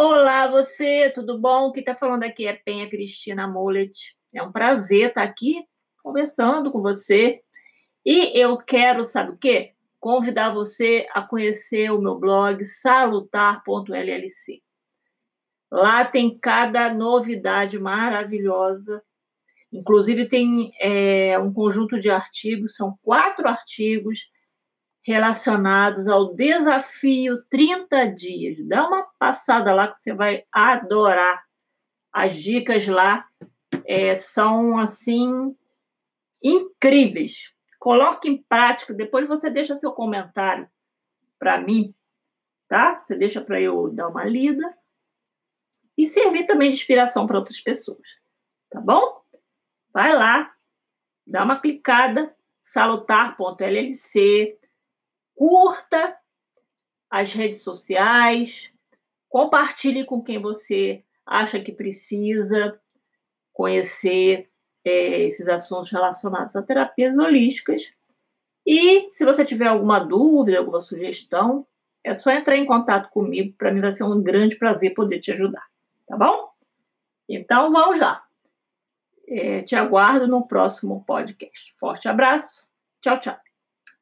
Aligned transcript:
Olá, 0.00 0.46
você, 0.46 1.10
tudo 1.10 1.36
bom? 1.36 1.72
Quem 1.72 1.80
está 1.80 1.92
falando 1.92 2.22
aqui 2.22 2.46
é 2.46 2.52
Penha 2.52 2.88
Cristina 2.88 3.48
Mollet. 3.48 4.16
É 4.32 4.40
um 4.40 4.52
prazer 4.52 5.08
estar 5.08 5.24
aqui 5.24 5.66
conversando 6.04 6.70
com 6.70 6.80
você. 6.80 7.40
E 8.06 8.40
eu 8.40 8.56
quero, 8.58 9.04
sabe 9.04 9.32
o 9.32 9.36
quê? 9.36 9.72
Convidar 9.98 10.54
você 10.54 11.04
a 11.10 11.20
conhecer 11.20 11.90
o 11.90 12.00
meu 12.00 12.14
blog 12.14 12.64
salutar.llc. 12.64 14.62
Lá 15.68 16.04
tem 16.04 16.38
cada 16.38 16.94
novidade 16.94 17.76
maravilhosa. 17.76 19.02
Inclusive, 19.72 20.28
tem 20.28 20.70
é, 20.80 21.36
um 21.40 21.52
conjunto 21.52 21.98
de 21.98 22.08
artigos, 22.08 22.76
são 22.76 22.96
quatro 23.02 23.48
artigos 23.48 24.30
relacionados 25.02 26.08
ao 26.08 26.34
desafio 26.34 27.42
30 27.48 28.06
dias. 28.06 28.66
Dá 28.66 28.86
uma 28.86 29.04
passada 29.18 29.72
lá 29.72 29.88
que 29.88 29.98
você 29.98 30.12
vai 30.12 30.44
adorar. 30.52 31.44
As 32.12 32.34
dicas 32.34 32.86
lá 32.86 33.26
é, 33.84 34.14
são 34.14 34.78
assim 34.78 35.54
incríveis. 36.42 37.52
Coloque 37.78 38.28
em 38.28 38.42
prática, 38.42 38.92
depois 38.92 39.28
você 39.28 39.48
deixa 39.48 39.76
seu 39.76 39.92
comentário 39.92 40.68
para 41.38 41.60
mim, 41.60 41.94
tá? 42.66 43.00
Você 43.00 43.14
deixa 43.14 43.40
para 43.40 43.60
eu 43.60 43.88
dar 43.90 44.08
uma 44.08 44.24
lida 44.24 44.76
e 45.96 46.06
servir 46.06 46.44
também 46.44 46.70
de 46.70 46.76
inspiração 46.76 47.26
para 47.26 47.38
outras 47.38 47.60
pessoas, 47.60 48.18
tá 48.68 48.80
bom? 48.80 49.22
Vai 49.92 50.12
lá, 50.14 50.52
dá 51.26 51.44
uma 51.44 51.60
clicada, 51.60 52.34
salutar.llc, 52.60 54.58
curta 55.38 56.18
as 57.08 57.32
redes 57.32 57.62
sociais, 57.62 58.72
compartilhe 59.28 60.04
com 60.04 60.20
quem 60.20 60.42
você 60.42 61.04
acha 61.24 61.60
que 61.60 61.70
precisa 61.70 62.78
conhecer 63.52 64.50
é, 64.84 65.22
esses 65.22 65.46
assuntos 65.46 65.92
relacionados 65.92 66.56
a 66.56 66.62
terapias 66.62 67.16
holísticas. 67.16 67.92
E 68.66 69.08
se 69.12 69.24
você 69.24 69.44
tiver 69.44 69.68
alguma 69.68 70.00
dúvida, 70.00 70.58
alguma 70.58 70.80
sugestão, 70.80 71.64
é 72.02 72.14
só 72.14 72.30
entrar 72.32 72.56
em 72.56 72.66
contato 72.66 73.08
comigo. 73.10 73.54
Para 73.56 73.72
mim 73.72 73.80
vai 73.80 73.92
ser 73.92 74.02
um 74.02 74.20
grande 74.20 74.56
prazer 74.56 74.92
poder 74.92 75.20
te 75.20 75.30
ajudar, 75.30 75.64
tá 76.06 76.16
bom? 76.16 76.50
Então 77.28 77.70
vamos 77.70 78.00
lá. 78.00 78.24
É, 79.28 79.62
te 79.62 79.76
aguardo 79.76 80.26
no 80.26 80.48
próximo 80.48 81.04
podcast. 81.06 81.74
Forte 81.78 82.08
abraço. 82.08 82.66
Tchau, 83.00 83.20
tchau. 83.20 83.47